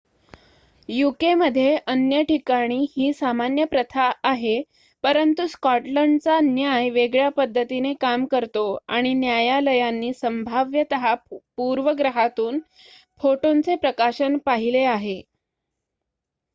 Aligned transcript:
यूकेमध्ये 0.89 1.75
अन्य 1.87 2.21
ठिकाणी 2.29 2.77
ही 2.91 3.11
सामान्य 3.13 3.65
प्रथा 3.65 4.09
आहे 4.23 4.55
परंतु 5.03 5.45
स्कॉटलंडचा 5.47 6.39
न्याय 6.43 6.89
वेगळ्या 6.91 7.29
पद्धतीने 7.33 7.93
काम 8.01 8.25
करतो 8.31 8.63
आणि 8.89 9.13
न्यायालयांनी 9.15 10.11
संभाव्यतः 10.15 11.13
पूर्वग्रहातून 11.29 12.59
फोटोंचे 13.21 13.75
प्रकाशन 13.77 14.37
पाहिले 14.45 14.83
आहे 14.87 15.21